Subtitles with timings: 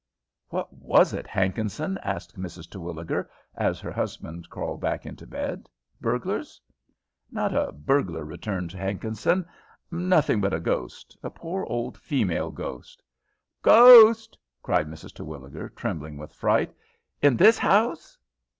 [0.49, 2.67] "What was it, Hankinson?" asked Mrs.
[2.67, 5.69] Terwilliger, as her husband crawled back into bed.
[6.01, 6.59] "Burglars?"
[7.29, 9.45] "Not a burglar," returned Hankinson.
[9.91, 13.03] "Nothing but a ghost a poor, old, female ghost."
[13.61, 15.13] "Ghost!" cried Mrs.
[15.13, 16.73] Terwilliger, trembling with fright.
[17.21, 18.17] "In this house?"